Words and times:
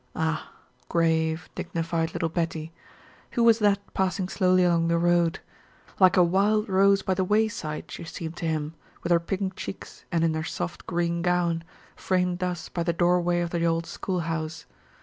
Ah, 0.15 0.51
grave, 0.89 1.47
dignified 1.53 2.11
little 2.15 2.27
Betty! 2.27 2.73
Who 3.33 3.43
was 3.43 3.59
that 3.59 3.77
passing 3.93 4.29
slowly 4.29 4.63
along 4.63 4.87
the 4.87 4.97
road? 4.97 5.37
Like 5.99 6.17
a 6.17 6.23
wild 6.23 6.67
rose 6.67 7.03
by 7.03 7.13
the 7.13 7.23
wayside 7.23 7.91
she 7.91 8.03
seemed 8.03 8.35
to 8.37 8.47
him, 8.47 8.73
with 9.03 9.11
her 9.11 9.19
pink 9.19 9.55
cheeks 9.55 10.03
and 10.11 10.23
in 10.23 10.33
her 10.33 10.43
soft 10.43 10.87
green 10.87 11.21
gown, 11.21 11.63
framed 11.95 12.39
thus 12.39 12.67
by 12.67 12.81
the 12.81 12.93
doorway 12.93 13.41
of 13.41 13.51
the 13.51 13.63
old 13.63 13.85
schoolhouse. 13.85 14.65